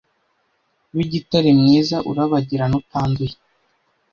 w’igitare 0.95 1.49
mwiza 1.59 1.97
urabagirana, 2.11 2.75
utanduye 2.81 3.35